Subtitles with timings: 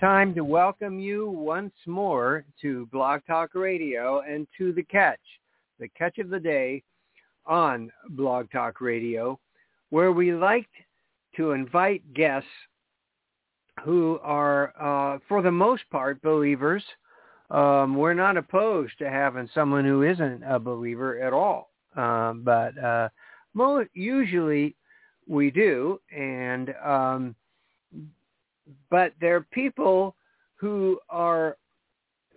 [0.00, 5.18] time to welcome you once more to Blog Talk Radio and to The Catch,
[5.80, 6.84] the catch of the day
[7.46, 9.40] on Blog Talk Radio,
[9.90, 10.68] where we like
[11.36, 12.48] to invite guests
[13.84, 16.84] who are, uh, for the most part, believers.
[17.50, 22.78] Um, we're not opposed to having someone who isn't a believer at all, um, but
[22.78, 23.08] uh,
[23.52, 24.76] mo- usually
[25.26, 27.34] we do, and um,
[28.90, 30.14] but they're people
[30.56, 31.56] who are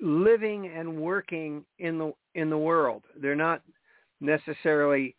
[0.02, 3.04] living and working in the in the world.
[3.22, 3.62] They're not
[4.20, 5.16] necessarily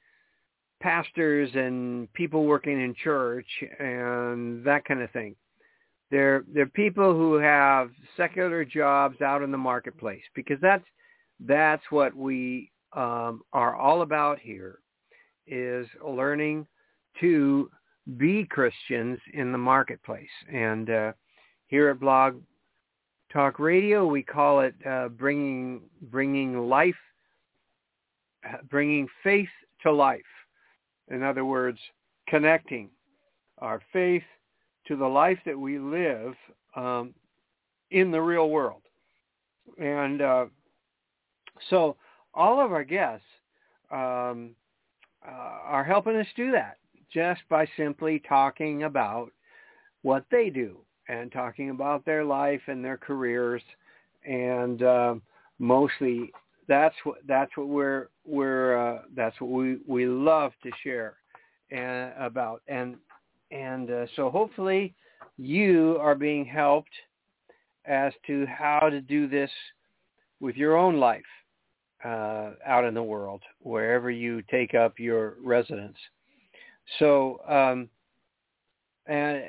[0.80, 3.46] pastors and people working in church
[3.78, 5.36] and that kind of thing.
[6.10, 10.84] They're they're people who have secular jobs out in the marketplace because that's
[11.40, 14.78] that's what we um, are all about here
[15.46, 16.66] is learning
[17.20, 17.70] to
[18.16, 20.28] be Christians in the marketplace.
[20.52, 21.12] And uh,
[21.66, 22.40] here at Blog
[23.32, 26.94] Talk Radio, we call it uh, bringing bringing life,
[28.68, 29.48] bringing faith
[29.82, 30.20] to life.
[31.10, 31.78] In other words,
[32.28, 32.90] connecting
[33.58, 34.22] our faith
[34.86, 36.34] to the life that we live
[36.76, 37.14] um,
[37.90, 38.82] in the real world.
[39.78, 40.46] And uh,
[41.70, 41.96] so
[42.34, 43.26] all of our guests
[43.90, 44.54] um,
[45.26, 46.78] uh, are helping us do that
[47.12, 49.30] just by simply talking about
[50.02, 50.78] what they do
[51.08, 53.62] and talking about their life and their careers
[54.24, 55.14] and uh,
[55.58, 56.32] mostly
[56.68, 61.16] that's what that's what we're we're uh, that's what we we love to share
[61.70, 62.96] and about and
[63.50, 64.94] and uh, so hopefully
[65.38, 66.92] you are being helped
[67.84, 69.50] as to how to do this
[70.40, 71.22] with your own life
[72.04, 75.96] uh, out in the world wherever you take up your residence.
[76.98, 77.88] So um,
[79.06, 79.42] and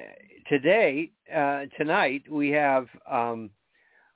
[0.49, 3.49] today, uh, tonight, we have, um,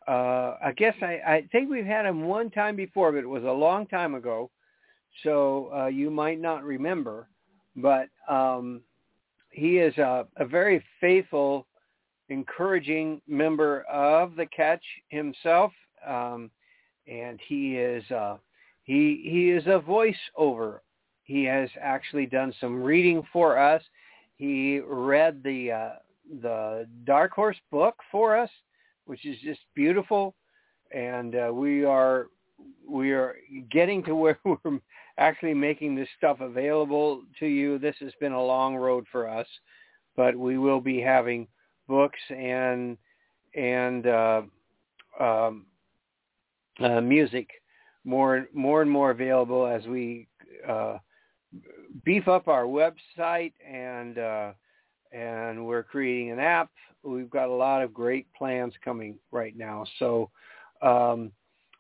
[0.07, 3.43] uh, I guess I, I think we've had him one time before, but it was
[3.43, 4.49] a long time ago.
[5.23, 7.27] So uh, you might not remember,
[7.75, 8.81] but um,
[9.51, 11.67] he is a, a very faithful,
[12.29, 15.71] encouraging member of the catch himself.
[16.05, 16.49] Um,
[17.07, 18.37] and he is, uh,
[18.83, 20.79] he, he is a voiceover
[21.27, 23.83] he has actually done some reading for us.
[24.37, 25.89] He read the uh,
[26.41, 28.49] the Dark Horse book for us,
[29.05, 30.35] which is just beautiful,
[30.91, 32.27] and uh, we are
[32.89, 33.35] we are
[33.69, 34.79] getting to where we're
[35.17, 37.77] actually making this stuff available to you.
[37.77, 39.47] This has been a long road for us,
[40.15, 41.45] but we will be having
[41.89, 42.97] books and
[43.53, 44.41] and uh,
[45.19, 45.65] um,
[46.79, 47.49] uh, music
[48.05, 50.25] more more and more available as we
[50.65, 50.99] uh,
[52.03, 54.51] beef up our website and uh,
[55.11, 56.69] and we're creating an app.
[57.03, 59.85] We've got a lot of great plans coming right now.
[59.99, 60.29] So,
[60.81, 61.31] um,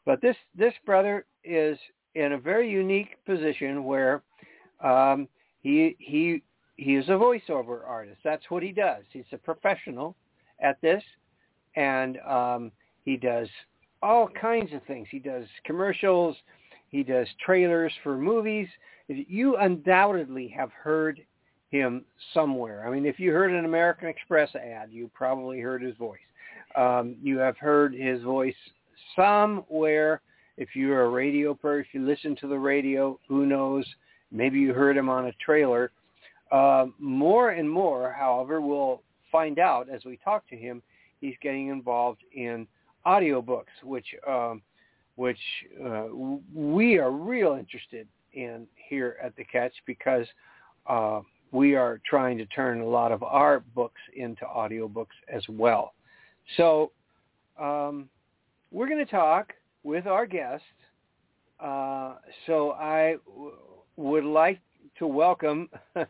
[0.05, 1.77] but this this brother is
[2.15, 4.23] in a very unique position where
[4.83, 5.27] um,
[5.61, 6.41] he he
[6.77, 8.19] he is a voiceover artist.
[8.23, 9.03] That's what he does.
[9.11, 10.15] He's a professional
[10.61, 11.03] at this,
[11.75, 12.71] and um,
[13.03, 13.47] he does
[14.01, 15.07] all kinds of things.
[15.09, 16.35] He does commercials.
[16.89, 18.67] He does trailers for movies
[19.07, 21.21] you undoubtedly have heard
[21.69, 22.03] him
[22.33, 22.87] somewhere.
[22.87, 26.19] I mean, if you heard an American Express ad, you probably heard his voice.
[26.75, 28.55] Um, you have heard his voice
[29.15, 30.21] somewhere.
[30.57, 33.85] If you're a radio person, if you listen to the radio, who knows?
[34.31, 35.91] Maybe you heard him on a trailer.
[36.51, 39.01] Uh, more and more, however, we'll
[39.31, 40.81] find out as we talk to him,
[41.19, 42.65] he's getting involved in
[43.05, 44.61] audiobooks, which um,
[45.17, 45.39] which
[45.83, 46.05] uh,
[46.53, 50.27] we are real interested in here at the Catch because
[50.85, 51.21] uh,
[51.51, 55.95] we are trying to turn a lot of our books into audiobooks as well.
[56.55, 56.91] So
[57.59, 58.07] um,
[58.71, 59.53] we're going to talk
[59.83, 60.63] with our guest.
[61.59, 62.15] Uh,
[62.45, 63.53] so I w-
[63.95, 64.59] would like
[64.99, 65.67] to welcome.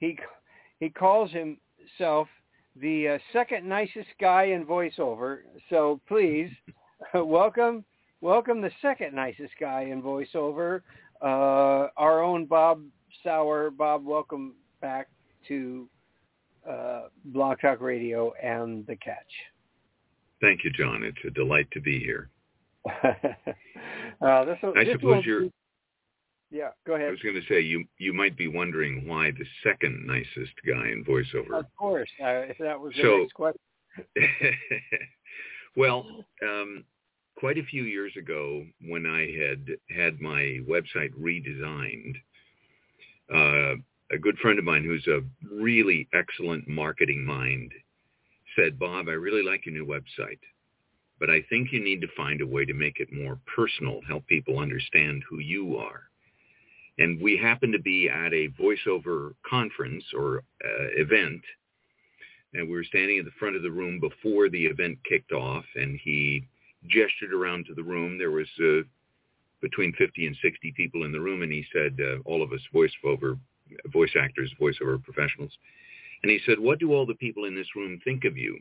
[0.00, 0.18] he
[0.80, 2.28] he calls himself
[2.80, 5.40] the uh, second nicest guy in voiceover.
[5.68, 6.50] So please
[7.14, 7.84] welcome
[8.20, 10.82] welcome the second nicest guy in voiceover,
[11.22, 12.82] uh, our own Bob
[13.22, 13.70] Souer.
[13.70, 15.08] Bob, welcome back
[15.48, 15.88] to
[16.68, 19.16] uh, Blog Talk Radio and The Catch.
[20.40, 21.02] Thank you, John.
[21.02, 22.28] It's a delight to be here.
[23.04, 25.48] uh, this, I this suppose you're.
[26.52, 27.08] Yeah, go ahead.
[27.08, 30.90] I was going to say you you might be wondering why the second nicest guy
[30.90, 31.58] in voiceover.
[31.58, 33.60] Of course, uh, that was the So- next question.
[35.76, 36.06] well,
[36.42, 36.84] um,
[37.36, 39.66] quite a few years ago, when I had
[39.96, 42.14] had my website redesigned,
[43.32, 43.76] uh,
[44.12, 45.22] a good friend of mine who's a
[45.52, 47.72] really excellent marketing mind
[48.56, 50.38] said, Bob, I really like your new website,
[51.18, 54.26] but I think you need to find a way to make it more personal, help
[54.26, 56.02] people understand who you are.
[56.98, 61.42] And we happened to be at a voiceover conference or uh, event
[62.54, 65.64] and we were standing at the front of the room before the event kicked off
[65.74, 66.46] and he
[66.88, 68.18] gestured around to the room.
[68.18, 68.82] There was uh,
[69.60, 72.60] between 50 and 60 people in the room and he said uh, all of us
[72.74, 73.38] voiceover
[73.92, 75.52] voice actors voiceover professionals.
[76.22, 78.58] And he said what do all the people in this room think of you?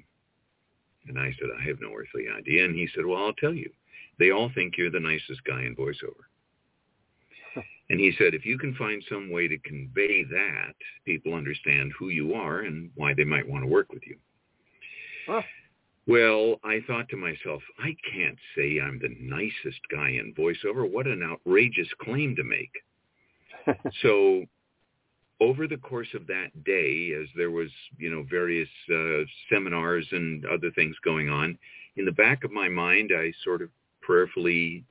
[1.08, 2.66] And i said i have no earthly idea.
[2.66, 3.70] And he said well i'll tell you.
[4.18, 6.26] They all think you're the nicest guy in voiceover.
[7.90, 10.74] And he said, if you can find some way to convey that,
[11.06, 14.18] people understand who you are and why they might want to work with you.
[15.28, 15.42] Huh.
[16.08, 20.90] Well, I thought to myself, I can't say I'm the nicest guy in voiceover.
[20.90, 22.72] What an outrageous claim to make.
[24.04, 24.46] so
[25.42, 30.46] over the course of that day, as there was, you know, various uh, seminars and
[30.46, 31.58] other things going on,
[31.98, 33.70] in the back of my mind, I sort of
[34.02, 34.84] prayerfully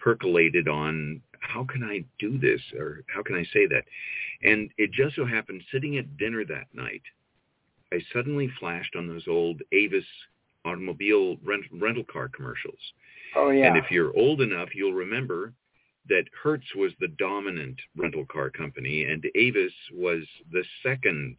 [0.00, 3.84] percolated on how can I do this or how can I say that?
[4.42, 7.02] And it just so happened sitting at dinner that night,
[7.92, 10.04] I suddenly flashed on those old Avis
[10.64, 12.78] automobile rent, rental car commercials.
[13.36, 13.66] Oh yeah.
[13.68, 15.52] And if you're old enough, you'll remember
[16.08, 21.36] that Hertz was the dominant rental car company and Avis was the second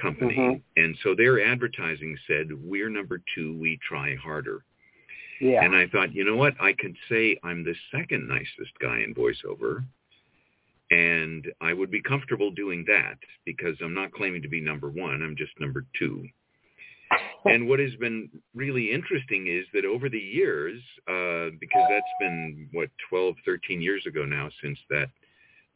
[0.00, 0.36] company.
[0.36, 0.62] Mhm.
[0.76, 4.62] And so their advertising said, we're number two, we try harder.
[5.40, 5.64] yeah.
[5.64, 6.54] And I thought, you know what?
[6.60, 9.84] I could say I'm the second nicest guy in voiceover.
[10.90, 15.22] And I would be comfortable doing that because I'm not claiming to be number one.
[15.22, 16.26] I'm just number two.
[17.54, 22.68] and what has been really interesting is that over the years, uh, because that's been,
[22.72, 25.08] what, 12, 13 years ago now since that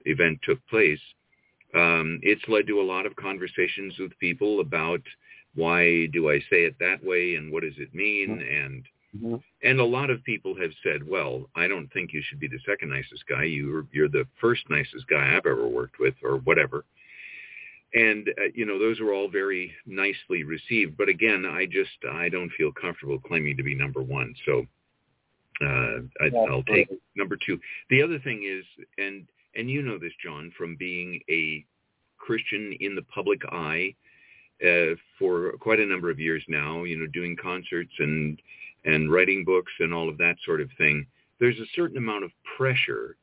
[0.05, 1.01] event took place,
[1.75, 5.01] um, it's led to a lot of conversations with people about
[5.55, 8.41] why do I say it that way and what does it mean?
[8.41, 8.85] And
[9.15, 9.43] Mhm.
[9.63, 12.59] and a lot of people have said, well, I don't think you should be the
[12.67, 13.45] second nicest guy.
[13.45, 16.85] You're, you're the first nicest guy I've ever worked with or whatever.
[17.95, 20.97] And, uh, you know, those were all very nicely received.
[20.97, 24.35] But again, I just, I don't feel comfortable claiming to be number one.
[24.47, 24.67] So
[25.61, 27.61] uh, I, Yeah, I'll take number two.
[27.91, 28.65] The other thing is,
[28.97, 31.65] and, and you know this, John, from being a
[32.19, 33.95] Christian in the public eye
[34.65, 38.41] uh, for quite a number of years now, you know, doing concerts and
[38.85, 41.07] and writing books and all of that sort of thing,
[41.39, 43.17] there's a certain amount of pressure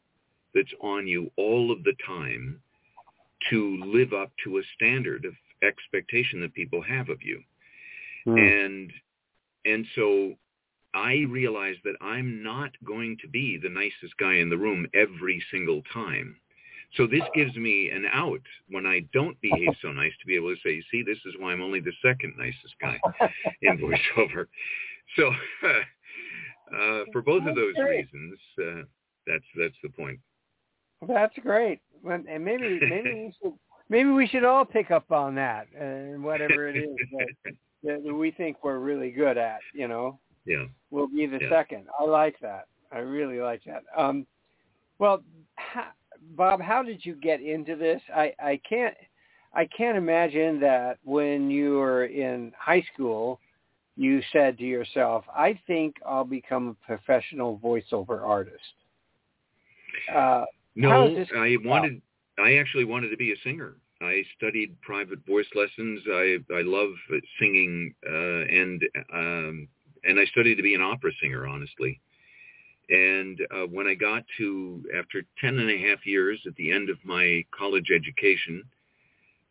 [0.56, 2.62] that's on you all of the time
[3.50, 5.34] to live up to a standard of
[5.64, 7.42] expectation that people have of you.
[8.26, 8.38] Hmm.
[8.38, 8.94] And
[9.66, 10.36] and so
[10.94, 15.44] I realize that I'm not going to be the nicest guy in the room every
[15.52, 16.36] single time.
[16.98, 20.56] So this gives me an out when I don't behave so nice to be able
[20.56, 23.00] to say, see, this is why I'm only the second nicest guy
[23.62, 24.48] in voiceover.
[25.16, 25.28] So
[26.76, 28.82] uh, for both of those reasons, uh,
[29.28, 30.20] that's that's the point.
[31.08, 31.80] That's great.
[32.04, 33.54] Well, And maybe maybe we should
[33.90, 36.96] maybe we should all pick up on that and whatever it is
[37.44, 37.54] that,
[37.84, 39.60] that we think we're really good at.
[39.74, 40.66] You know, yeah.
[40.92, 41.50] will be the Yeah.
[41.50, 41.88] second.
[42.00, 42.68] I like that.
[42.92, 43.84] I really like that.
[43.96, 44.26] Um,
[44.98, 45.24] well,
[45.58, 45.94] ha,
[46.36, 48.02] Bob, how did you get into this?
[48.14, 48.96] I, I can't
[49.54, 53.40] I can't imagine that when you were in high school,
[53.96, 58.74] you said to yourself, "I think I'll become a professional voiceover artist."
[60.14, 62.02] Uh, No, How does this I wanted.
[62.38, 63.76] I actually wanted to be a singer.
[64.02, 66.02] I studied private voice lessons.
[66.08, 66.92] I I love
[67.40, 68.84] singing, uh, and
[69.14, 69.68] um,
[70.04, 72.00] and I studied to be an opera singer, honestly.
[72.90, 76.90] And uh, when I got to after ten and a half years at the end
[76.90, 78.64] of my college education,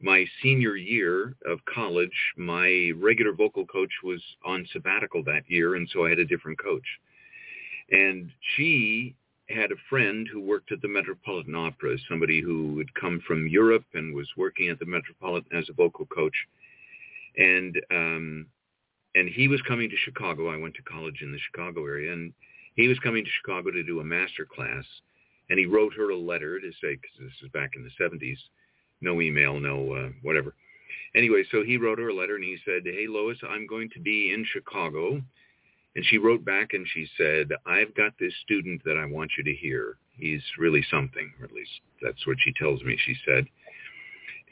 [0.00, 5.88] my senior year of college, my regular vocal coach was on sabbatical that year, and
[5.92, 6.87] so I had a different coach.
[7.90, 9.14] And she
[9.50, 13.85] had a friend who worked at the Metropolitan Opera, somebody who had come from Europe
[13.95, 16.35] and was working at the Metropolitan as a vocal coach.
[17.37, 18.47] And um,
[19.14, 20.49] and he was coming to Chicago.
[20.49, 22.33] I went to college in the Chicago area, and
[22.75, 24.85] he was coming to Chicago to do a master class,
[25.50, 28.37] and he wrote her a letter to say, because this is back in the 70s,
[29.00, 30.55] no email, no uh, whatever.
[31.14, 34.00] Anyway, so he wrote her a letter and he said, hey, Lois, I'm going to
[34.00, 35.23] be in Chicago.
[35.99, 39.43] And she wrote back and she said, I've got this student that I want you
[39.43, 39.97] to hear.
[40.17, 43.45] He's really something, or at least that's what she tells me, she said.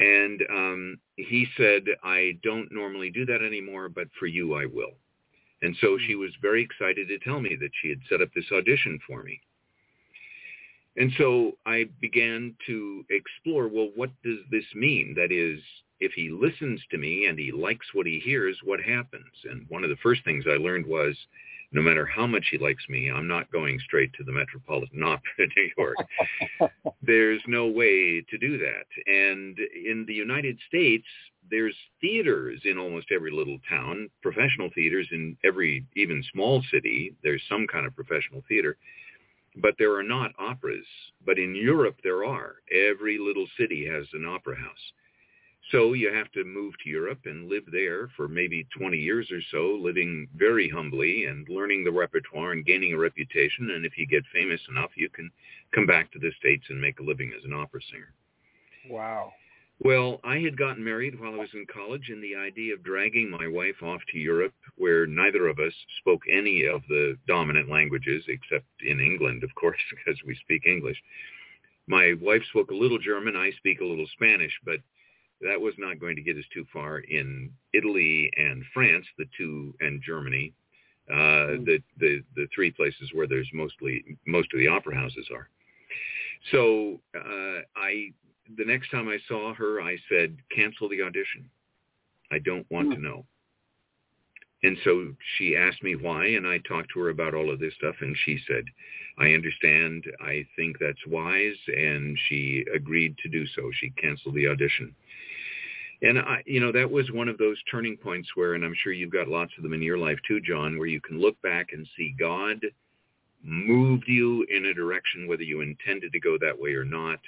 [0.00, 4.94] And um, he said, I don't normally do that anymore, but for you I will.
[5.62, 8.50] And so she was very excited to tell me that she had set up this
[8.52, 9.40] audition for me.
[10.96, 15.14] And so I began to explore, well, what does this mean?
[15.14, 15.60] That is,
[16.00, 19.32] if he listens to me and he likes what he hears, what happens?
[19.50, 21.16] And one of the first things I learned was
[21.72, 25.30] no matter how much he likes me, I'm not going straight to the Metropolitan Opera
[25.38, 25.96] in New York.
[27.02, 28.86] there's no way to do that.
[29.06, 31.06] And in the United States,
[31.50, 37.14] there's theaters in almost every little town, professional theaters in every even small city.
[37.22, 38.76] There's some kind of professional theater.
[39.62, 40.86] But there are not operas.
[41.24, 42.56] But in Europe, there are.
[42.70, 44.92] Every little city has an opera house.
[45.72, 49.40] So you have to move to Europe and live there for maybe 20 years or
[49.50, 53.70] so, living very humbly and learning the repertoire and gaining a reputation.
[53.70, 55.30] And if you get famous enough, you can
[55.74, 58.14] come back to the States and make a living as an opera singer.
[58.88, 59.32] Wow.
[59.80, 63.28] Well, I had gotten married while I was in college, and the idea of dragging
[63.28, 68.24] my wife off to Europe, where neither of us spoke any of the dominant languages,
[68.28, 70.96] except in England, of course, because we speak English.
[71.88, 73.36] My wife spoke a little German.
[73.36, 74.80] I speak a little Spanish, but
[75.40, 79.74] that was not going to get us too far in Italy and France, the two,
[79.80, 80.52] and Germany,
[81.10, 81.64] uh, mm.
[81.66, 85.48] the, the, the three places where there's mostly, most of the opera houses are.
[86.52, 88.12] So uh, I,
[88.56, 91.50] the next time I saw her, I said, cancel the audition.
[92.30, 92.94] I don't want mm.
[92.94, 93.26] to know.
[94.62, 97.74] And so she asked me why, and I talked to her about all of this
[97.74, 98.64] stuff, and she said,
[99.18, 100.04] I understand.
[100.20, 103.70] I think that's wise, and she agreed to do so.
[103.74, 104.94] She canceled the audition.
[106.02, 108.92] And I, you know, that was one of those turning points where, and I'm sure
[108.92, 111.68] you've got lots of them in your life too, John, where you can look back
[111.72, 112.60] and see God
[113.42, 117.20] moved you in a direction, whether you intended to go that way or not.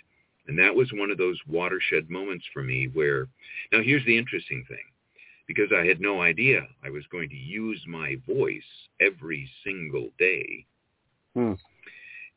[0.47, 3.29] And that was one of those watershed moments for me where,
[3.73, 4.79] now here's the interesting thing,
[5.47, 8.63] because I had no idea I was going to use my voice
[9.01, 10.67] every single day.
[11.35, 11.55] Hmm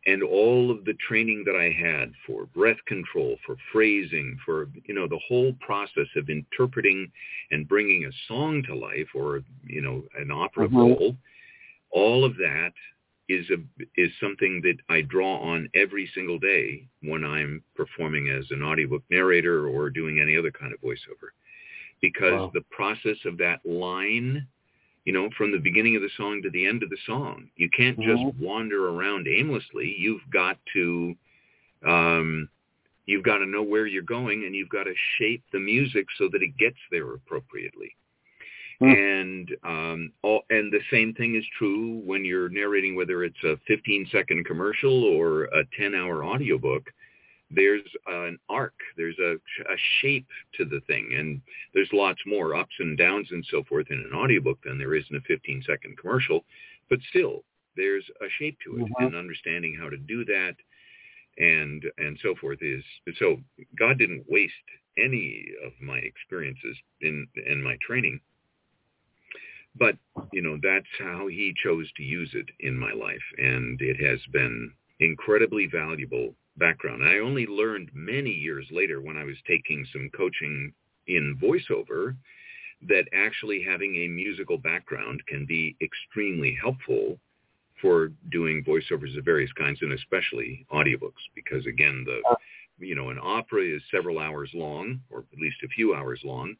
[0.08, 4.96] and all of the training that I had for breath control, for phrasing, for, you
[4.96, 7.12] know, the whole process of interpreting
[7.52, 10.78] and bringing a song to life or, you know, an opera mm-hmm.
[10.78, 11.16] role,
[11.92, 12.72] all of that
[13.30, 13.58] is a
[13.96, 19.04] is something that I draw on every single day when I'm performing as an audiobook
[19.10, 21.30] narrator or doing any other kind of voiceover.
[22.02, 22.52] Because wow.
[22.54, 24.48] the process of that line
[25.06, 27.50] you know, from the beginning of the song to the end of the song.
[27.56, 28.44] You can't just mm-hmm.
[28.44, 29.96] wander around aimlessly.
[29.98, 31.16] You've got to,
[31.88, 32.50] um,
[33.06, 36.30] you've got to know where you're going, and you've got to shape the music so
[36.32, 37.96] that it gets there appropriately.
[38.82, 39.22] Mm.
[39.22, 43.58] And um, all, and the same thing is true when you're narrating, whether it's a
[43.68, 46.84] 15 second commercial or a 10 hour audiobook
[47.54, 50.28] there's an arc, there's a, a shape
[50.58, 51.42] to the thing, and
[51.74, 55.06] there's lots more ups and downs and so forth in an audiobook than there is
[55.10, 56.46] in a 15 second commercial,
[56.90, 57.44] but still
[57.76, 59.06] there's a shape to it, mm-hmm.
[59.06, 60.56] and understanding how to do that
[61.38, 62.84] and and so forth is
[63.18, 63.38] so
[63.78, 64.54] God didn't waste
[64.98, 68.20] any of my experiences in in my training
[69.80, 69.96] but
[70.34, 74.20] you know that's how he chose to use it in my life and it has
[74.34, 77.04] been incredibly valuable background.
[77.04, 80.72] I only learned many years later when I was taking some coaching
[81.08, 82.16] in voiceover
[82.88, 87.20] that actually having a musical background can be extremely helpful
[87.82, 92.36] for doing voiceovers of various kinds and especially audiobooks because again the uh.
[92.78, 96.56] you know an opera is several hours long or at least a few hours long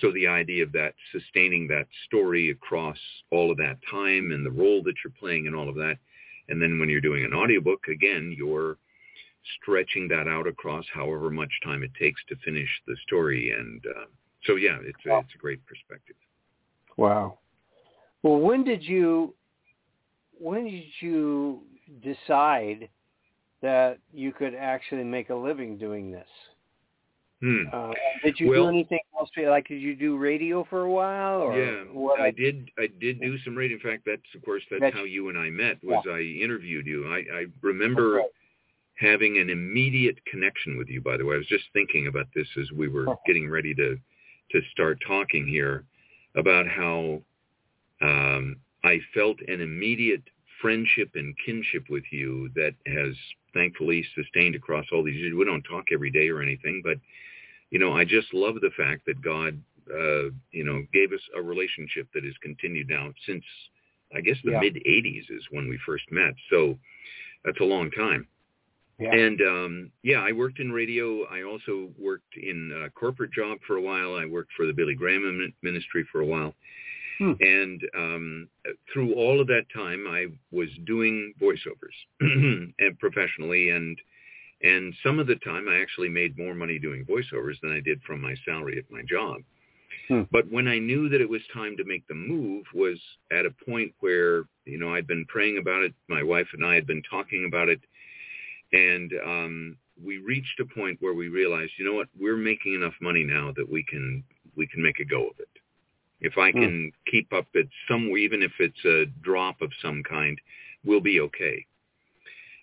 [0.00, 2.98] so the idea of that sustaining that story across
[3.30, 5.96] all of that time and the role that you're playing and all of that
[6.48, 8.76] and then when you're doing an audiobook again you're
[9.60, 13.52] stretching that out across however much time it takes to finish the story.
[13.52, 14.04] And uh,
[14.44, 16.16] so, yeah, it's a, it's a great perspective.
[16.96, 17.38] Wow.
[18.22, 19.34] Well, when did you
[20.38, 21.62] when did you
[22.02, 22.88] decide
[23.62, 26.28] that you could actually make a living doing this?
[27.42, 27.64] Hmm.
[27.72, 27.92] Uh,
[28.24, 29.28] did you well, do anything else?
[29.36, 31.42] Like, did you do radio for a while?
[31.42, 32.18] Or yeah, what?
[32.18, 32.70] I did.
[32.78, 33.76] I did do some radio.
[33.76, 35.82] In fact, that's of course that's, that's how you and I met.
[35.84, 36.12] Was yeah.
[36.12, 37.06] I interviewed you?
[37.12, 38.26] I, I remember right
[38.98, 41.34] having an immediate connection with you, by the way.
[41.34, 43.98] I was just thinking about this as we were getting ready to,
[44.52, 45.84] to start talking here
[46.34, 47.22] about how
[48.02, 50.22] um, I felt an immediate
[50.60, 53.14] friendship and kinship with you that has
[53.52, 55.34] thankfully sustained across all these years.
[55.36, 56.98] We don't talk every day or anything, but
[57.70, 59.60] you know, I just love the fact that God,
[59.92, 63.44] uh, you know, gave us a relationship that has continued now since
[64.14, 64.60] I guess the Yeah.
[64.60, 66.34] mid '80s is when we first met.
[66.48, 66.78] So
[67.44, 68.26] that's a long time.
[68.98, 69.12] Yeah.
[69.12, 71.24] And um, yeah, I worked in radio.
[71.24, 74.14] I also worked in a corporate job for a while.
[74.14, 76.54] I worked for the Billy Graham ministry for a while.
[77.18, 77.32] Hmm.
[77.40, 78.48] And um,
[78.92, 83.98] through all of that time, I was doing voiceovers and professionally, and
[84.62, 88.00] and some of the time, I actually made more money doing voiceovers than I did
[88.02, 89.42] from my salary at my job.
[90.08, 90.22] Hmm.
[90.30, 92.98] But when I knew that it was time to make the move, was
[93.32, 95.94] at a point where you know I'd been praying about it.
[96.08, 97.80] My wife and I had been talking about it,
[98.72, 102.94] and um, we reached a point where we realized, you know what, we're making enough
[103.00, 104.24] money now that we can
[104.56, 105.48] we can make a go of it.
[106.20, 106.60] If I Hmm.
[106.60, 110.40] can keep up at some, even if it's a drop of some kind,
[110.84, 111.66] we'll be okay.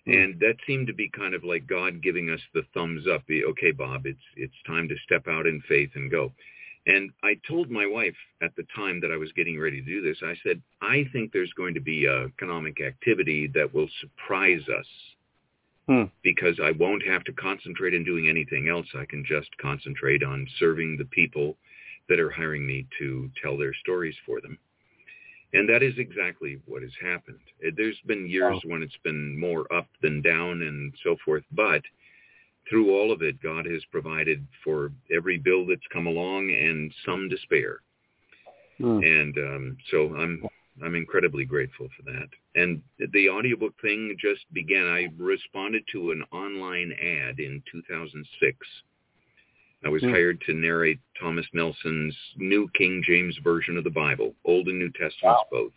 [0.06, 0.12] Hmm.
[0.12, 3.22] And that seemed to be kind of like God giving us the thumbs up.
[3.26, 6.32] the, Okay, Bob, it's it's time to step out in faith and go.
[6.86, 10.02] And I told my wife at the time that I was getting ready to do
[10.02, 14.68] this, I said, I think there's going to be a economic activity that will surprise
[14.68, 14.86] us
[15.86, 16.04] Hmm.
[16.22, 18.86] because I won't have to concentrate on doing anything else.
[18.94, 21.58] I can just concentrate on serving the people
[22.08, 24.58] that are hiring me to tell their stories for them.
[25.52, 27.38] And that is exactly what has happened.
[27.64, 31.82] Uh, There's been years when it's been more up than down and so forth, but
[32.68, 37.28] through all of it, God has provided for every bill that's come along and some
[37.42, 37.80] spare.
[38.78, 39.00] Hmm.
[39.04, 40.42] And um, so I'm
[40.82, 42.28] I'm incredibly grateful for that.
[42.56, 44.86] And the audiobook thing just began.
[44.86, 48.56] I responded to an online ad in 2006.
[49.84, 50.10] I was Hmm.
[50.10, 54.90] hired to narrate Thomas Nelson's New King James Version of the Bible, Old and New
[54.90, 55.46] Testaments Wow.
[55.50, 55.72] both.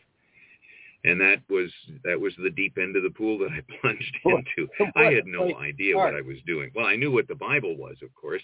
[1.04, 1.72] And that was
[2.04, 4.68] that was the deep end of the pool that I plunged into.
[4.96, 6.72] I had no idea what I was doing.
[6.74, 8.42] Well, I knew what the Bible was, of course,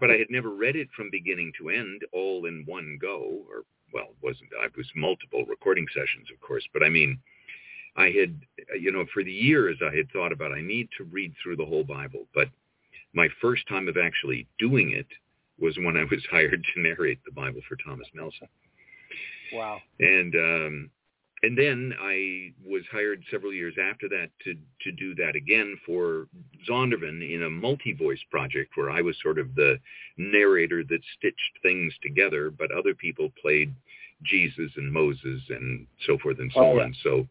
[0.00, 3.64] but I had never read it from beginning to end all in one go or
[3.92, 7.18] well it wasn't i was multiple recording sessions of course but i mean
[7.96, 8.38] i had
[8.80, 11.64] you know for the years i had thought about i need to read through the
[11.64, 12.48] whole bible but
[13.14, 15.06] my first time of actually doing it
[15.58, 18.48] was when i was hired to narrate the bible for thomas nelson
[19.52, 19.78] Wow.
[20.00, 20.90] and um
[21.42, 26.28] and then I was hired several years after that to to do that again for
[26.68, 29.78] Zondervan in a multi-voice project where I was sort of the
[30.16, 33.74] narrator that stitched things together, but other people played
[34.22, 36.84] Jesus and Moses and so forth and so Oh, yeah.
[36.84, 36.94] on.
[37.02, 37.28] So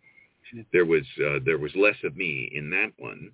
[0.72, 3.32] there was uh, there was less of me in that one.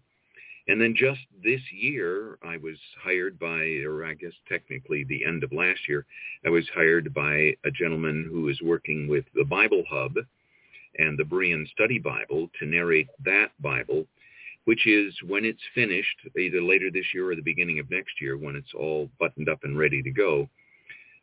[0.68, 5.44] And then just this year, I was hired by, or I guess technically the end
[5.44, 6.06] of last year,
[6.46, 10.14] I was hired by a gentleman who is working with the Bible Hub
[10.97, 14.06] and the Berean Study Bible to narrate that Bible,
[14.65, 18.38] which is when it's finished, either later this year or the beginning of next year,
[18.38, 20.49] when it's all buttoned up and ready to go.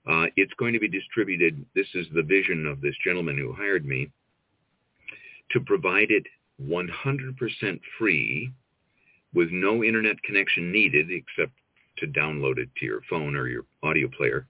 [0.07, 1.65] Uh, it's going to be distributed.
[1.75, 4.11] This is the vision of this gentleman who hired me
[5.51, 6.25] to provide it
[6.63, 8.51] 100% free
[9.35, 11.53] with no internet connection needed except
[11.99, 14.47] to download it to your phone or your audio player.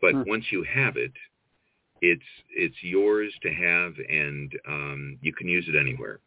[0.00, 0.22] But Hmm.
[0.26, 1.12] once you have it,
[2.02, 2.22] it's
[2.54, 6.18] it's yours to have and um, you can use it anywhere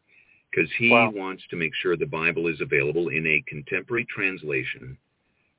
[0.50, 1.12] because he Wow.
[1.14, 4.98] wants to make sure the Bible is available in a contemporary translation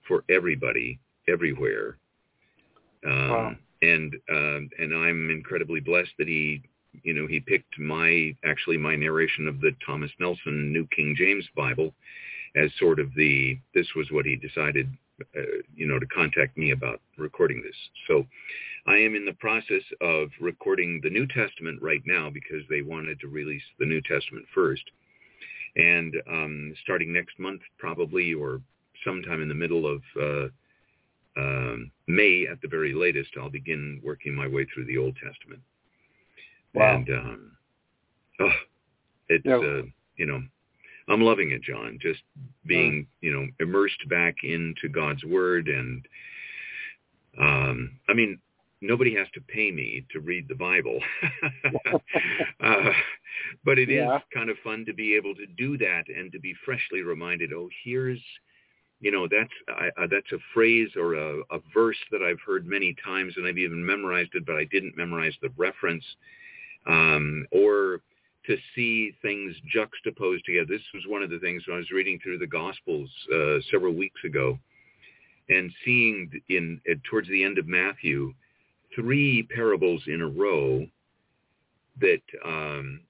[0.09, 0.99] for everybody
[1.29, 1.99] everywhere.
[3.07, 3.57] Um, Wow.
[3.83, 6.63] And um, and I'm incredibly blessed that he
[7.03, 11.45] you know he picked my actually my narration of the Thomas Nelson New King James
[11.55, 11.93] Bible
[12.57, 14.89] as sort of the this was what he decided
[15.21, 15.41] uh,
[15.75, 17.77] you know to contact me about recording this.
[18.07, 18.27] So
[18.87, 23.19] I am in the process of recording the New Testament right now because they wanted
[23.21, 24.85] to release the New Testament first.
[25.77, 28.61] And um, starting next month, probably, or
[29.05, 30.49] sometime in the middle of uh,
[31.39, 35.61] um, May at the very latest, I'll begin working my way through the Old Testament.
[36.75, 36.97] Wow.
[36.97, 37.53] And um,
[38.41, 38.53] oh,
[39.29, 39.83] it's uh,
[40.17, 40.43] you know,
[41.09, 41.99] I'm loving it, John.
[42.01, 42.23] Just
[42.67, 46.07] being you know immersed back into God's Word, and
[47.41, 48.39] um, I mean,
[48.81, 50.99] nobody has to pay me to read the Bible,
[52.65, 52.91] uh,
[53.65, 54.21] but it is Yeah.
[54.33, 57.53] kind of fun to be able to do that and to be freshly reminded.
[57.53, 58.21] Oh, here's
[59.01, 62.67] you know that's I, I, that's a phrase or a, a verse that I've heard
[62.67, 66.05] many times, and I've even memorized it, but I didn't memorize the reference.
[66.87, 68.01] Um, or
[68.47, 70.67] to see things juxtaposed together.
[70.69, 73.93] This was one of the things when I was reading through the Gospels uh, several
[73.93, 74.59] weeks ago,
[75.49, 78.33] and seeing in uh, towards the end of Matthew
[78.95, 80.87] three parables in a row
[82.01, 83.01] that um,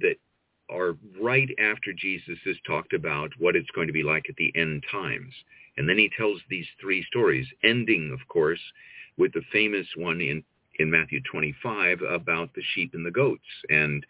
[0.00, 0.16] that
[0.70, 4.52] are right after Jesus has talked about what it's going to be like at the
[4.56, 5.32] end times.
[5.76, 8.60] And then he tells these three stories, ending, of course,
[9.16, 10.42] with the famous one in,
[10.78, 13.44] in Matthew 25 about the sheep and the goats.
[13.68, 14.04] And,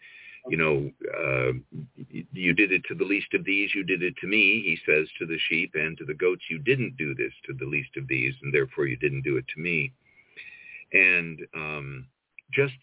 [0.49, 1.51] you know, uh,
[2.31, 5.07] you did it to the least of these, you did it to me, he says
[5.19, 8.07] to the sheep, and to the goats, you didn't do this to the least of
[8.07, 9.91] these, and therefore you didn't do it to me.
[10.93, 12.05] And um,
[12.53, 12.73] just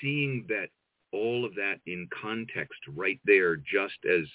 [0.00, 0.68] seeing that
[1.12, 4.26] all of that in context right there, just as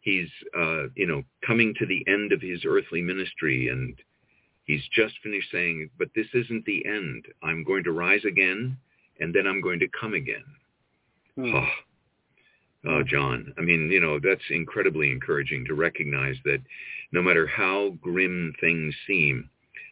[0.00, 3.96] he's, uh, you know, coming to the end of his earthly ministry and
[4.64, 7.26] he's just finished saying, but this isn't the end.
[7.42, 8.76] I'm going to rise again
[9.20, 10.44] and then I'm going to come again.
[11.36, 11.54] Hmm.
[11.54, 11.68] Oh,
[12.86, 13.52] oh, John.
[13.58, 16.60] I mean, you know, that's incredibly encouraging to recognize that
[17.12, 19.48] no matter how grim things seem,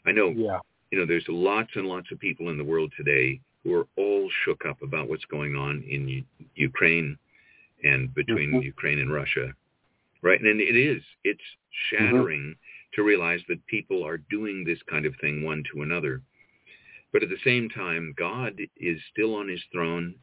[0.07, 0.61] I know, Yeah.
[0.91, 4.29] you know, there's lots and lots of people in the world today who are all
[4.45, 6.25] shook up about what's going on in U-
[6.57, 7.17] Ukraine
[7.85, 8.65] and between Mhm.
[8.65, 9.55] Ukraine and Russia.
[10.23, 10.41] Right?
[10.41, 11.03] And it is.
[11.25, 11.57] It's
[11.89, 12.57] shattering
[12.95, 16.23] to realize that people are doing this kind of thing one to another.
[17.13, 20.15] But at the same time, God is still on his throne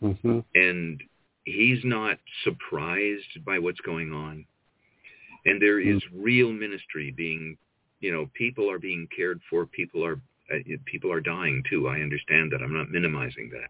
[0.00, 1.02] hmm and
[1.48, 4.44] he's not surprised by what's going on.
[5.46, 7.56] And there is real ministry being,
[8.00, 10.20] you know, people are being cared for, people are
[10.52, 10.56] uh,
[10.86, 11.88] people are dying too.
[11.88, 12.62] I understand that.
[12.62, 13.68] I'm not minimizing that.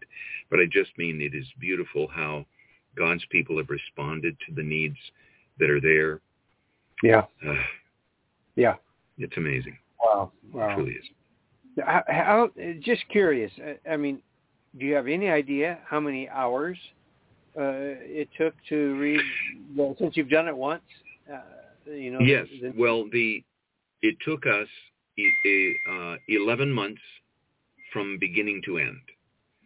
[0.49, 2.45] But I just mean it is beautiful how
[2.95, 4.95] God's people have responded to the needs
[5.59, 6.21] that are there.
[7.03, 7.25] Yeah.
[7.45, 7.55] Uh,
[8.55, 8.75] Yeah.
[9.17, 9.77] it's amazing.
[10.01, 10.31] Wow.
[10.47, 10.75] It Wow.
[10.75, 11.05] truly is.
[11.85, 13.51] How, how, just curious.
[13.85, 14.21] I- mean,
[14.77, 16.77] do you have any idea how many hours
[17.61, 19.21] it took to read?
[19.75, 20.81] Well, since you've done it once,
[21.31, 21.41] uh,
[21.91, 22.19] you know.
[22.19, 22.47] Yes.
[22.61, 23.43] the- Well, the
[24.01, 24.67] it took us
[25.91, 27.01] uh, 11 months
[27.91, 29.01] from beginning to end.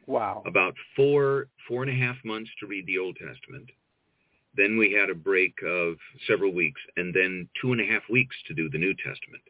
[0.08, 0.42] wow.
[0.46, 3.70] About four four and a half months to read the Old Testament.
[4.56, 5.96] Then we had a break of
[6.28, 9.42] several weeks, and then two and a half weeks to do the New Testament.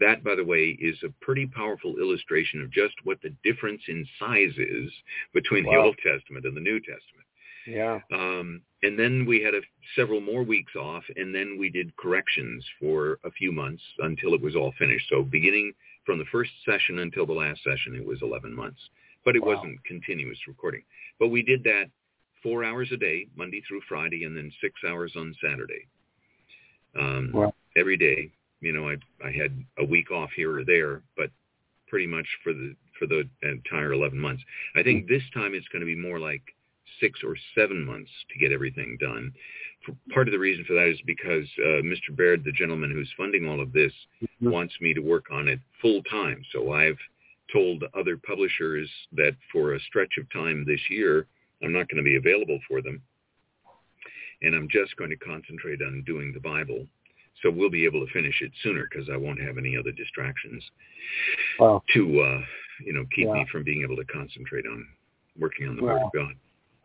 [0.00, 4.06] That, by the way, is a pretty powerful illustration of just what the difference in
[4.18, 4.90] size is
[5.34, 7.25] between the Old Testament and the New Testament.
[7.66, 8.00] Yeah.
[8.12, 9.60] Um, and then we had a,
[9.96, 14.40] several more weeks off, and then we did corrections for a few months until it
[14.40, 15.08] was all finished.
[15.08, 15.72] So beginning
[16.04, 18.80] from the first session until the last session, it was 11 months.
[19.24, 19.56] But it Wow.
[19.56, 20.82] wasn't continuous recording.
[21.18, 21.90] But we did that
[22.42, 25.86] four hours a day, Monday through Friday, and then six hours on Saturday.
[26.94, 27.54] Um, Wow.
[27.76, 31.30] Every day, you know, I, I had a week off here or there, but
[31.88, 34.42] pretty much for the for the entire 11 months.
[34.74, 36.42] I think this time it's going to be more like
[37.00, 39.32] six or seven months to get everything done.
[39.84, 42.14] For, part of the reason for that is because uh, Mr.
[42.16, 44.50] Baird, the gentleman who's funding all of this, Mhm.
[44.50, 46.42] wants me to work on it full time.
[46.52, 46.98] So I've
[47.52, 51.26] told other publishers that for a stretch of time this year,
[51.62, 53.00] I'm not going to be available for them.
[54.42, 56.86] And I'm just going to concentrate on doing the Bible.
[57.42, 60.70] So we'll be able to finish it sooner because I won't have any other distractions
[61.58, 61.82] Wow.
[61.94, 62.44] to, uh,
[62.80, 63.34] you know, keep Wow.
[63.34, 64.86] me from being able to concentrate on
[65.38, 66.34] working on the Word of God.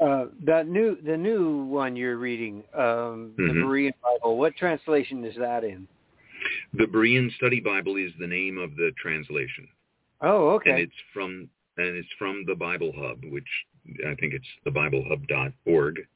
[0.02, 3.62] Uh, that new, the new one you're reading, um, the Mhm.
[3.64, 4.36] Berean Bible.
[4.38, 5.88] What translation is that in?
[6.74, 9.68] The Berean Study Bible is the name of the translation,
[10.22, 10.72] Oh, okay.
[10.72, 13.48] and it's from and it's from the Bible Hub, which
[14.06, 16.08] I think it's thebiblehub.org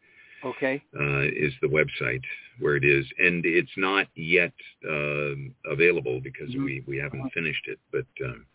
[0.44, 0.82] Okay.
[1.00, 2.24] uh, is the website
[2.60, 4.54] where it is, and it's not yet
[4.90, 6.64] um available because Mhm.
[6.66, 8.46] we we haven't finished it, but um,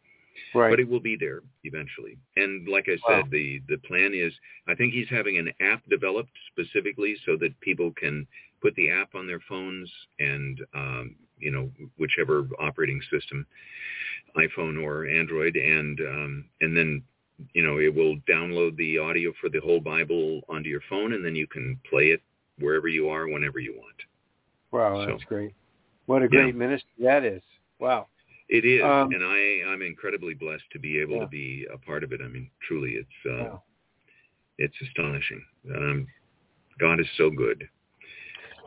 [0.55, 0.71] Right.
[0.71, 2.16] but it will be there eventually.
[2.37, 3.23] And like I Wow.
[3.23, 4.33] said, the the plan is
[4.66, 8.27] I think he's having an app developed specifically so that people can
[8.61, 13.47] put the app on their phones and um, you know whichever operating system,
[14.37, 17.03] iPhone or Android, and um, and then
[17.55, 21.25] you know it will download the audio for the whole Bible onto your phone, and
[21.25, 22.21] then you can play it
[22.59, 23.97] wherever you are, whenever you want.
[24.73, 25.55] wow, so- that's great.
[26.07, 26.43] What a Yeah.
[26.43, 27.43] great ministry that is.
[27.79, 28.09] Wow.
[28.53, 31.21] It is, Um, and I I'm incredibly blessed to be able Yeah.
[31.23, 32.21] to be a part of it.
[32.21, 33.63] I mean, truly, it's uh, Wow.
[34.59, 35.43] it's astonishing.
[35.75, 36.07] Um,
[36.79, 37.69] God is so good,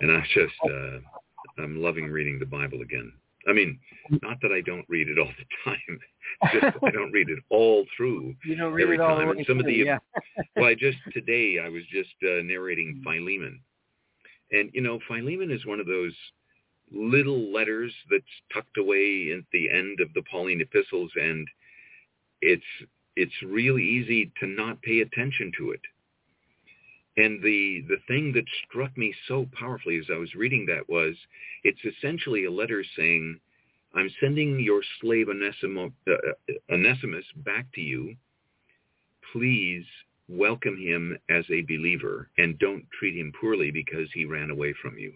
[0.01, 0.99] and I just uh,
[1.57, 3.11] I'm loving reading the Bible again.
[3.45, 3.77] I mean,
[4.21, 5.99] not that I don't read it all the time.
[6.53, 8.33] Just I don't read it all through.
[8.45, 9.99] You don't read every it all time, the and way some of the- yeah.
[10.55, 13.59] Well, I just today I was just uh, narrating Philemon,
[14.51, 16.15] and you know Philemon is one of those
[16.91, 21.47] little letters that's tucked away at the end of the Pauline epistles, and
[22.41, 22.63] it's
[23.15, 25.81] it's really easy to not pay attention to it.
[27.15, 31.15] And the the thing that struck me so powerfully as I was reading that was
[31.63, 33.39] it's essentially a letter saying,
[33.93, 38.15] "I'm sending your slave Onesimus, uh, Onesimus back to you.
[39.31, 39.85] Please
[40.27, 44.97] welcome him as a believer and don't treat him poorly because he ran away from
[44.97, 45.13] you.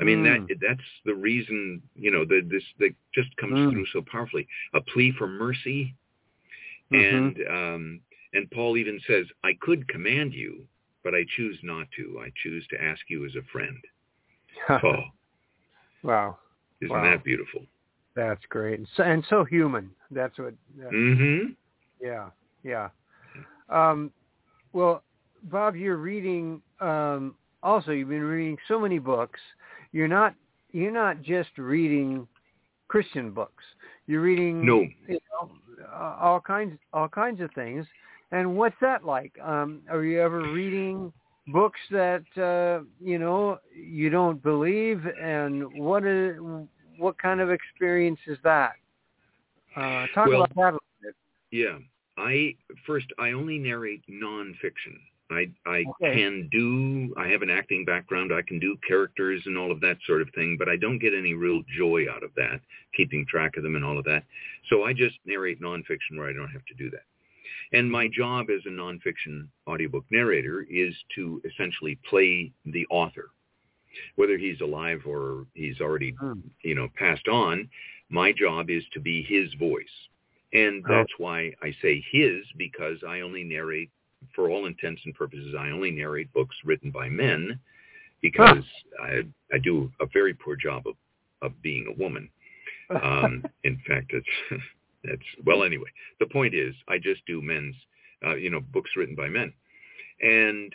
[0.00, 0.48] I mean Mm.
[0.48, 3.72] that that's the reason you know that this that just comes Mm.
[3.72, 4.48] through so powerfully.
[4.74, 5.94] A plea for mercy,
[6.90, 7.36] Mhm.
[7.36, 8.00] and um,
[8.32, 10.66] and Paul even says, "I could command you,
[11.02, 12.20] but I choose not to.
[12.20, 13.78] I choose to ask you as a friend."
[14.82, 15.04] Oh,
[16.02, 16.38] wow,
[16.80, 17.02] isn't Wow.
[17.02, 17.66] that beautiful?
[18.14, 19.90] that's great, and so, and so human.
[20.10, 20.54] That's what.
[20.78, 21.52] Mm-hmm.
[22.00, 22.30] Yeah,
[22.62, 22.88] yeah.
[23.68, 24.12] Um,
[24.72, 25.02] well,
[25.44, 26.62] Bob, you're reading.
[26.80, 29.40] Um, also, you've been reading so many books.
[29.92, 30.34] You're not.
[30.72, 32.28] You're not just reading
[32.88, 33.64] Christian books.
[34.06, 34.64] You're reading.
[34.64, 34.86] No.
[35.08, 35.50] You know,
[35.92, 37.86] all kinds, all kinds of things.
[38.32, 39.32] And what's that like?
[39.42, 41.12] Um, are you ever reading
[41.48, 45.04] books that uh, you know you don't believe?
[45.20, 46.36] And what is
[46.98, 48.72] what kind of experience is that?
[49.76, 51.14] Uh, talk Well, about that a little bit.
[51.50, 51.78] Yeah.
[52.16, 52.54] I
[52.86, 54.98] first I only narrate nonfiction.
[55.30, 56.14] I I Okay.
[56.14, 59.98] can do I have an acting background, I can do characters and all of that
[60.06, 62.60] sort of thing, but I don't get any real joy out of that,
[62.96, 64.24] keeping track of them and all of that.
[64.68, 67.04] So I just narrate nonfiction where I don't have to do that.
[67.72, 73.30] And my job as a nonfiction audiobook narrator is to essentially play the author.
[74.16, 76.40] Whether he's alive or he's already Hmm.
[76.62, 77.68] you know, passed on,
[78.08, 80.08] my job is to be his voice.
[80.52, 80.88] And Oh.
[80.88, 83.90] that's why I say his, because I only narrate,
[84.34, 87.58] for all intents and purposes, I only narrate books written by men,
[88.22, 88.64] because
[89.02, 90.94] I, I do a very poor job of,
[91.42, 92.28] of being a woman.
[92.90, 94.26] Um, in fact, it's,
[95.04, 95.86] it's, well, anyway,
[96.18, 97.76] the point is I just do men's,
[98.26, 99.52] uh, you know, books written by men.
[100.20, 100.74] And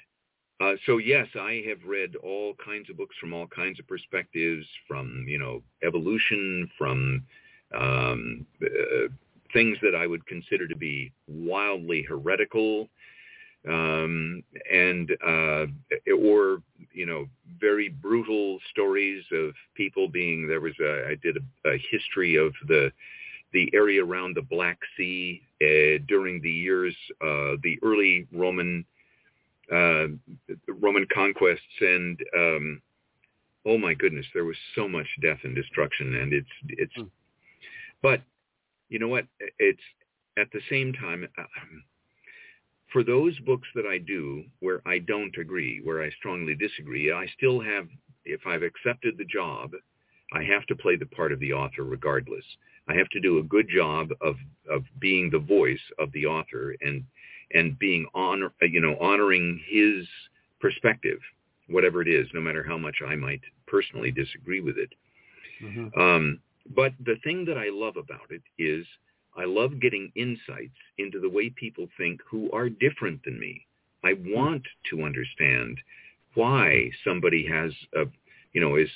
[0.61, 4.65] uh, so yes, I have read all kinds of books from all kinds of perspectives,
[4.87, 7.23] from you know evolution, from
[7.77, 9.09] um, uh,
[9.51, 12.87] things that I would consider to be wildly heretical,
[13.67, 15.65] um, and uh,
[16.17, 16.61] or
[16.93, 17.27] you know
[17.59, 20.47] very brutal stories of people being.
[20.47, 22.91] There was a I did a, a history of the
[23.53, 28.85] the area around the Black Sea uh, during the years uh, the early Roman
[29.71, 30.07] uh,
[30.67, 32.81] Roman conquests and um,
[33.65, 36.95] oh my goodness, there was so much death and destruction, and it's it's.
[36.95, 37.03] Hmm.
[38.01, 38.21] But
[38.89, 39.25] you know what?
[39.59, 39.81] It's
[40.37, 41.83] at the same time um,
[42.95, 47.27] for those books that I do where I don't agree, where I strongly disagree, I
[47.37, 47.89] still have.
[48.23, 49.71] If I've accepted the job,
[50.31, 52.45] I have to play the part of the author regardless.
[52.87, 54.35] I have to do a good job of
[54.71, 57.03] of being the voice of the author and
[57.53, 60.07] and being honor you know honoring his
[60.61, 61.19] perspective
[61.67, 64.91] whatever it is no matter how much i might personally disagree with it
[65.61, 65.95] Mhm.
[65.97, 66.39] um,
[66.75, 68.85] but the thing that i love about it is
[69.37, 73.65] i love getting insights into the way people think who are different than me.
[74.03, 75.79] I want to understand
[76.35, 78.05] why somebody has a
[78.53, 78.89] you know is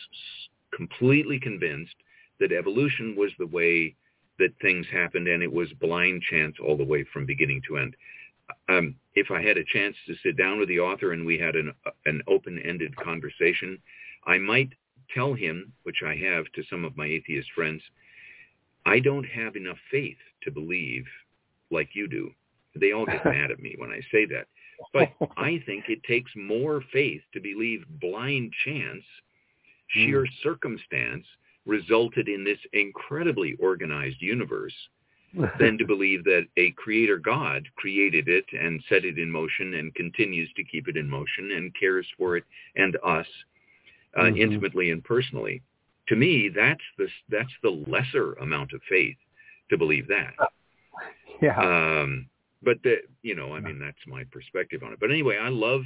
[0.76, 1.96] completely convinced
[2.40, 3.96] that evolution was the way
[4.38, 7.96] that things happened and it was blind chance all the way from beginning to end.
[8.70, 11.56] Um, if I had a chance to sit down with the author and we had
[11.56, 11.74] an,
[12.06, 13.78] an open-ended conversation,
[14.26, 14.70] I might
[15.14, 17.82] tell him, which I have to some of my atheist friends,
[18.90, 21.06] I don't have enough faith to believe
[21.72, 22.32] like you do.
[22.76, 24.48] They all get mad at me when I say that.
[24.94, 29.04] But I think it takes more faith to believe blind chance,
[29.90, 31.26] sheer circumstance
[31.66, 34.74] resulted in this incredibly organized universe
[35.60, 39.94] than to believe that a creator God created it and set it in motion and
[39.94, 42.44] continues to keep it in motion and cares for it
[42.76, 43.28] and us
[44.18, 44.40] uh, Mhm.
[44.40, 45.62] intimately and personally.
[46.10, 49.18] To me, that's the that's the lesser amount of faith
[49.70, 50.34] to believe that.
[51.42, 51.58] yeah.
[51.60, 52.28] Um,
[52.62, 55.00] but the, you know, I mean, that's my perspective on it.
[55.00, 55.82] But anyway, I love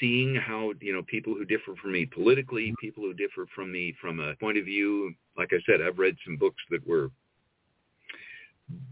[0.00, 3.94] seeing how you know people who differ from me politically, people who differ from me
[4.00, 5.14] from a point of view.
[5.36, 7.10] Like I said, I've read some books that were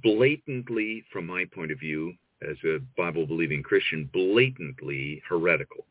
[0.02, 2.12] blatantly, from my point of view,
[2.48, 5.86] as a Bible believing Christian, blatantly heretical.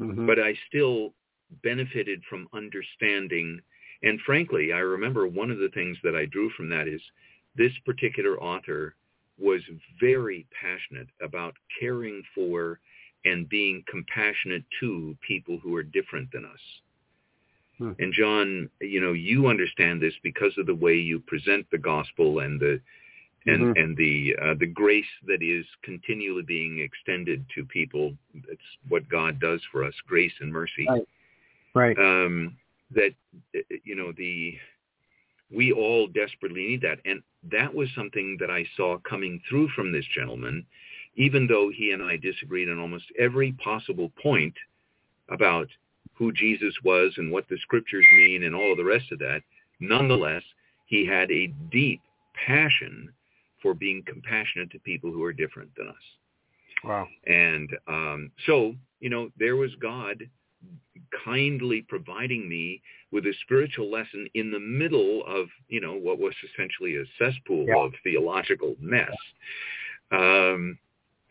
[0.00, 0.26] Mhm.
[0.26, 1.14] But I still
[1.62, 3.60] benefited from understanding.
[4.02, 7.00] And frankly, I remember one of the things that I drew from that is
[7.56, 8.94] this particular author
[9.38, 9.62] was
[10.00, 12.80] very passionate about caring for
[13.24, 16.60] and being compassionate to people who are different than us.
[17.78, 17.92] Hmm.
[17.98, 22.40] And John, you know, you understand this because of the way you present the gospel
[22.40, 22.80] and the
[23.46, 23.80] and Mhm.
[23.80, 28.16] and the uh, the grace that is continually being extended to people.
[28.34, 30.86] That's what God does for us, grace and mercy.
[30.88, 31.08] Right.
[31.78, 31.98] Right.
[31.98, 32.56] Um,
[32.90, 33.10] that
[33.84, 34.54] you know the
[35.50, 39.92] we all desperately need that, and that was something that I saw coming through from
[39.92, 40.66] this gentleman
[41.18, 44.54] even though he and I disagreed on almost every possible point
[45.28, 45.66] about
[46.14, 49.42] who Jesus was and what the scriptures mean and all of the rest of that,
[49.80, 50.42] nonetheless,
[50.86, 52.00] he had a deep
[52.46, 53.12] passion
[53.60, 55.94] for being compassionate to people who are different than us.
[56.84, 57.08] Wow.
[57.26, 60.22] And um, so, you know, there was God
[61.24, 66.34] kindly providing me with a spiritual lesson in the middle of, you know, what was
[66.52, 67.84] essentially a cesspool Yeah.
[67.84, 69.16] of theological mess.
[70.10, 70.78] Um,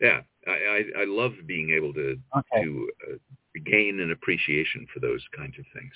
[0.00, 0.50] yeah, I,
[0.96, 2.62] I, I love being able to Okay.
[2.62, 3.16] to uh,
[3.64, 5.92] gain an appreciation for those kinds of things.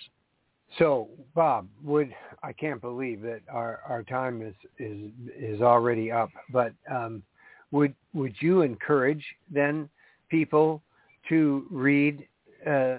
[0.79, 6.31] So, Bob, would I can't believe that our, our time is is is already up,
[6.51, 7.23] but um,
[7.71, 9.88] would would you encourage then
[10.31, 10.83] people
[11.29, 12.27] to read
[12.66, 12.99] uh,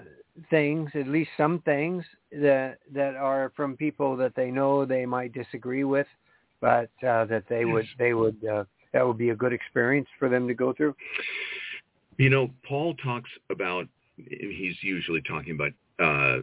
[0.50, 5.32] things, at least some things that that are from people that they know they might
[5.32, 6.06] disagree with,
[6.60, 10.28] but uh, that they would they would uh, that would be a good experience for
[10.28, 10.94] them to go through.
[12.18, 16.42] You know, Paul talks about he's usually talking about uh,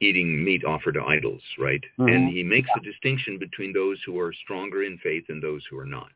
[0.00, 1.82] eating meat offered to idols, right?
[1.98, 2.14] Mhm.
[2.14, 5.78] And he makes a distinction between those who are stronger in faith and those who
[5.78, 6.12] are not.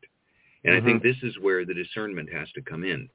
[0.63, 0.85] And I Mhm.
[0.85, 3.09] think this is where the discernment has to come in.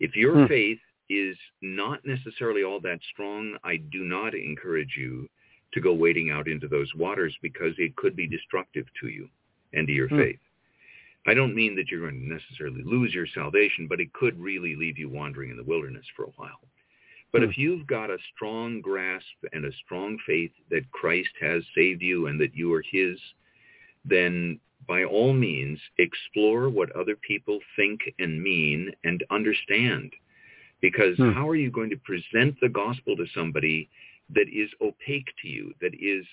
[0.00, 0.46] If your Hmm.
[0.46, 5.28] faith is not necessarily all that strong, I do not encourage you
[5.72, 9.28] to go wading out into those waters because it could be destructive to you
[9.72, 10.18] and to your Hmm.
[10.18, 10.40] faith.
[11.26, 14.76] I don't mean that you're going to necessarily lose your salvation, but it could really
[14.76, 16.60] leave you wandering in the wilderness for a while.
[17.32, 17.50] But Hmm.
[17.50, 22.28] if you've got a strong grasp and a strong faith that Christ has saved you
[22.28, 23.20] and that you are his,
[24.04, 30.14] then by all means explore what other people think and mean and understand.
[30.80, 31.32] Because Hmm.
[31.32, 33.88] how are you going to present the gospel to somebody
[34.30, 36.26] that is opaque to you, that is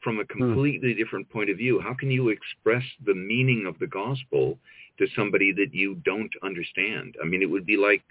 [0.00, 1.80] from a completely different point of view?
[1.80, 4.58] How can you express the meaning of the gospel
[4.98, 7.16] to somebody that you don't understand?
[7.22, 8.04] I mean, it would be like,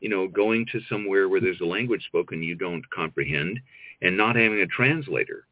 [0.00, 3.60] you know, going to somewhere where there's a language spoken you don't comprehend
[4.02, 5.46] and not having a translator.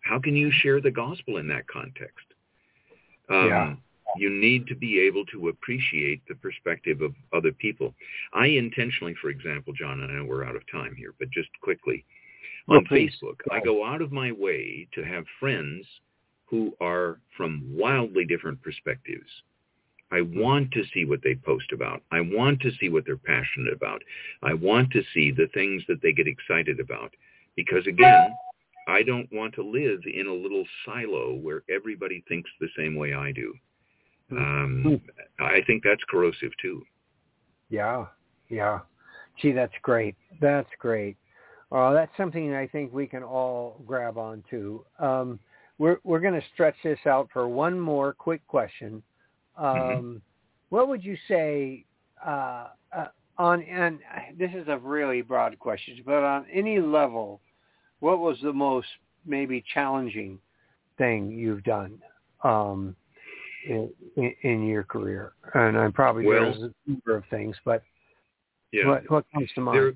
[0.00, 2.26] How can you share the gospel in that context?
[3.28, 3.76] Um, Yeah.
[4.18, 7.94] You need to be able to appreciate the perspective of other people.
[8.32, 11.48] I intentionally, for example, John, and I know we're out of time here, but just
[11.62, 12.04] quickly,
[12.68, 12.84] on.
[12.86, 15.86] Facebook, I go out of my way to have friends
[16.46, 19.28] who are from wildly different perspectives.
[20.12, 22.02] I want to see what they post about.
[22.12, 24.02] I want to see what they're passionate about.
[24.42, 27.12] I want to see the things that they get excited about.
[27.56, 28.28] Because again,
[28.86, 33.14] I don't want to live in a little silo where everybody thinks the same way
[33.14, 33.52] I do.
[34.32, 35.00] Um,
[35.38, 36.82] I think that's corrosive too.
[37.68, 38.06] Yeah,
[38.48, 38.80] yeah.
[39.40, 40.16] Gee, that's great.
[40.40, 41.16] That's great.
[41.70, 44.84] Uh, that's something I think we can all grab onto.
[44.98, 45.38] Um,
[45.78, 49.02] we're we're going to stretch this out for one more quick question.
[49.56, 50.20] Um, Mhm.
[50.70, 51.84] What would you say
[52.24, 53.08] uh, uh,
[53.38, 53.62] on?
[53.62, 54.00] And
[54.38, 57.40] this is a really broad question, but on any level,
[58.00, 58.88] what was the most
[59.24, 60.38] maybe challenging
[60.98, 62.00] thing you've done
[62.42, 62.96] um,
[63.66, 65.32] in, in, in your career?
[65.54, 67.82] And I'm probably Well- there's a number of things, but
[68.72, 68.88] Yeah.
[68.88, 69.76] what what comes to mind?
[69.78, 69.94] There,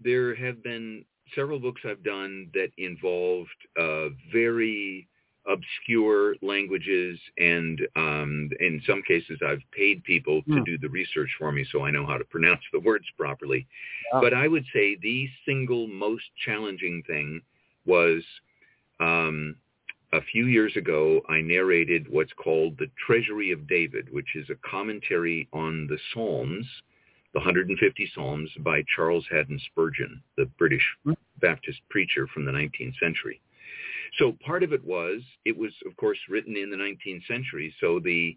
[0.00, 5.08] there have been several books I've done that involved uh, very
[5.48, 10.64] obscure languages, and um, in some cases, I've paid people to Hmm.
[10.64, 13.66] do the research for me, so I know how to pronounce the words properly.
[14.12, 14.20] Yeah.
[14.20, 17.42] But I would say the single most challenging thing
[17.84, 18.24] was
[18.98, 19.56] um,
[20.16, 24.68] a few years ago, I narrated what's called the Treasury of David, which is a
[24.68, 26.66] commentary on the Psalms,
[27.34, 31.12] the 150 Psalms by Charles Haddon Spurgeon, the British Hmm.
[31.40, 33.42] Baptist preacher from the 19th century.
[34.18, 38.00] So part of it was, it was of course written in the 19th century, so
[38.00, 38.36] the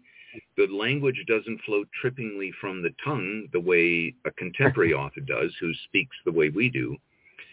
[0.56, 5.72] the language doesn't flow trippingly from the tongue the way a contemporary author does who
[5.86, 6.96] speaks the way we do.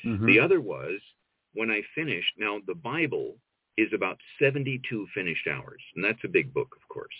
[0.03, 0.25] Mhm.
[0.27, 0.99] The other was
[1.53, 3.37] when I finished, now the Bible
[3.77, 7.13] is about 72 finished hours, and that's a big book, of course.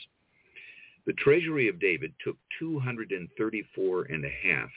[1.06, 4.70] The Treasury of David took 234 and a half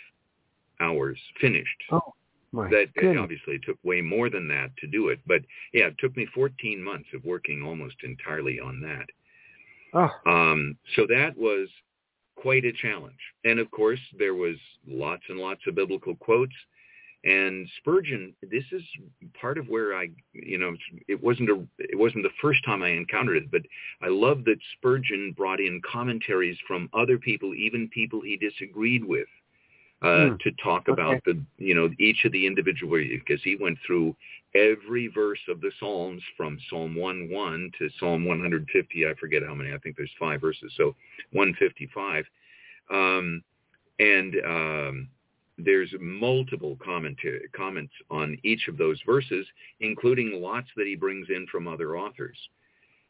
[0.80, 1.82] hours finished.
[1.90, 2.14] Oh
[2.52, 3.18] my that goodness.
[3.20, 6.82] obviously took way more than that to do it, but yeah, it took me 14
[6.82, 9.06] months of working almost entirely on that.
[9.92, 11.68] Oh, Um, so that was
[12.36, 13.18] quite a challenge.
[13.44, 14.56] And of course, there was
[14.86, 16.54] lots and lots of biblical quotes.
[17.22, 18.82] And Spurgeon, this is
[19.38, 20.74] part of where I, you know,
[21.06, 23.60] it wasn't a, it wasn't the first time I encountered it, but
[24.00, 29.28] I love that Spurgeon brought in commentaries from other people, even people he disagreed with,
[30.00, 30.36] uh, Hmm.
[30.40, 34.16] to talk about the, you know, each of the individual, because he went through
[34.54, 39.06] every verse of the Psalms from Psalm 1-1 to Psalm 150.
[39.06, 39.74] I forget how many.
[39.74, 40.72] I think there's five verses.
[40.76, 40.96] So
[41.32, 42.24] 155.
[42.90, 43.44] Um,
[43.98, 45.08] and um,
[45.64, 49.46] there's multiple commentary, comments on each of those verses,
[49.80, 52.36] including lots that he brings in from other authors.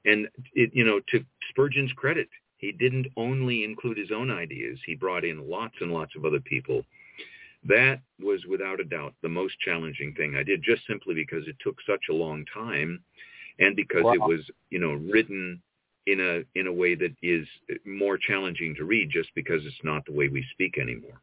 [0.04, 4.94] And it, you know, to Spurgeon's credit, he didn't only include his own ideas; he
[4.94, 6.84] brought in lots and lots of other people.
[7.64, 11.56] That was without a doubt the most challenging thing I did, just simply because it
[11.60, 13.02] took such a long time,
[13.58, 14.14] and because Wow.
[14.14, 15.60] it was, you know, written
[16.06, 17.46] in a in a way that is
[17.84, 21.20] more challenging to read, just because it's not the way we speak anymore.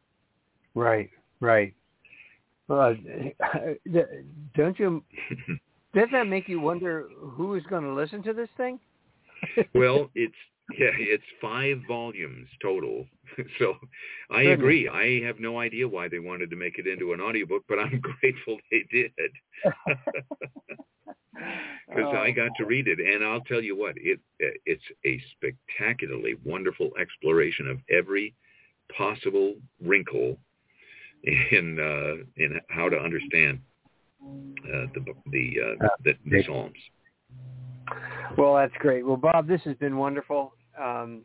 [0.74, 1.10] Right,
[1.40, 1.74] right.
[2.68, 2.94] Well,
[4.56, 5.02] don't you?
[5.94, 8.78] Does that make you wonder who is going to listen to this thing?
[9.74, 10.34] well, it's
[10.78, 13.06] yeah, it's five volumes total.
[13.58, 13.76] So
[14.30, 14.54] I Goodness.
[14.54, 14.88] agree.
[14.88, 18.00] I have no idea why they wanted to make it into an audiobook, but I'm
[18.20, 19.12] grateful they did
[21.88, 22.98] because I Oh, got to read it.
[23.00, 28.34] And I'll tell you what, it it's a spectacularly wonderful exploration of every
[28.96, 30.38] possible wrinkle
[31.24, 33.58] in uh, in how to understand
[34.64, 36.76] uh, the the, uh, the the Psalms.
[38.36, 39.04] Well, that's great.
[39.06, 40.52] Well, Bob, this has been wonderful.
[40.80, 41.22] Um,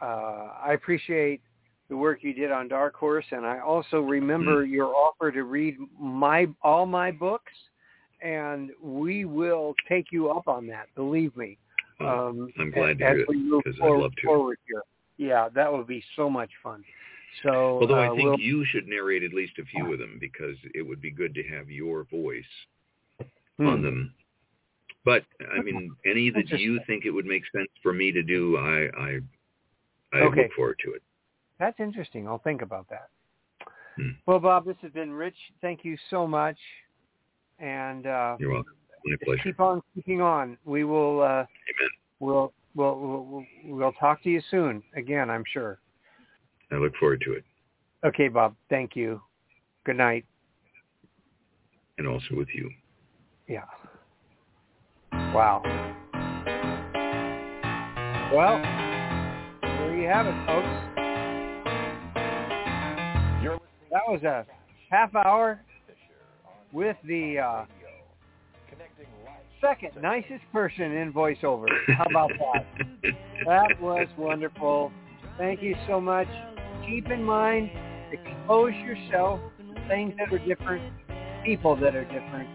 [0.00, 1.40] uh, I appreciate
[1.88, 4.72] the work you did on Dark Horse, and I also remember Mm-hmm.
[4.74, 7.52] your offer to read my all my books,
[8.20, 10.86] and we will take you up on that.
[10.94, 11.58] Believe me.
[12.00, 14.26] Oh, Um, I'm glad to as hear it, we move 'cause I'd love to.
[14.26, 14.82] forward here.
[15.18, 16.82] Yeah, that would be so much fun.
[17.42, 20.18] So, Although uh, I think we'll- you should narrate at least a few of them
[20.20, 22.44] because it would be good to have your voice
[23.58, 23.66] Hmm.
[23.66, 24.14] on them.
[25.04, 25.24] But
[25.56, 28.88] I mean, any that you think it would make sense for me to do, I
[28.96, 29.20] I,
[30.12, 30.42] I Okay.
[30.42, 31.02] look forward to it.
[31.58, 32.26] That's interesting.
[32.28, 33.08] I'll think about that.
[33.96, 34.10] Hmm.
[34.26, 35.36] Well, Bob, this has been Rich.
[35.60, 36.58] Thank you so much,
[37.58, 38.74] and uh, You're welcome.
[39.04, 39.42] My pleasure.
[39.42, 40.56] keep on keeping on.
[40.64, 41.20] We will.
[41.22, 41.46] Uh, Amen.
[42.20, 45.28] we'll, we'll we'll we'll we'll talk to you soon again.
[45.30, 45.78] I'm sure.
[46.72, 47.44] I look forward to it,
[48.04, 48.54] Okay, Bob.
[48.70, 49.20] Thank you.
[49.84, 50.24] Good night.
[51.98, 52.70] and also with you.
[53.48, 53.64] Yeah.
[55.12, 55.62] Wow.
[58.34, 58.60] Well,
[59.62, 60.68] there you have it, folks.
[63.42, 64.46] You're listening That was a
[64.90, 65.60] half hour
[66.72, 67.64] with the uh,
[69.60, 71.66] second nicest person in voiceover.
[71.88, 72.66] How about that?
[73.44, 74.92] That was wonderful.
[75.36, 76.28] Thank you so much.
[76.86, 77.70] Keep in mind,
[78.12, 80.92] expose yourself to things that are different,
[81.44, 82.48] people that are different.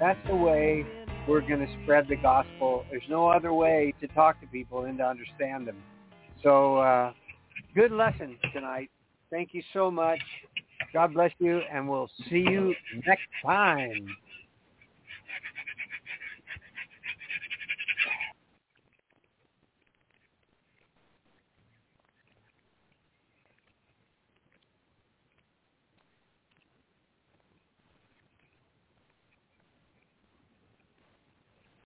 [0.00, 0.84] That's the way
[1.28, 2.84] we're going to spread the gospel.
[2.90, 5.76] There's no other way to talk to people and to understand them.
[6.42, 7.12] So, uh,
[7.74, 8.90] good lesson tonight.
[9.30, 10.20] Thank you so much.
[10.92, 12.74] God bless you, and we'll see you
[13.06, 14.06] next time.